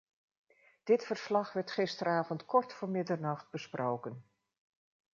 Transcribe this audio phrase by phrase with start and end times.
[0.83, 4.25] Dit verslag werd gisteravond kort voor middernacht besproken.